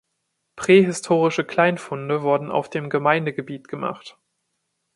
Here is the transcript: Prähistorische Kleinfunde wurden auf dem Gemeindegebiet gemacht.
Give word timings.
Prähistorische 0.55 1.43
Kleinfunde 1.43 2.23
wurden 2.23 2.49
auf 2.49 2.71
dem 2.71 2.89
Gemeindegebiet 2.89 3.67
gemacht. 3.67 4.17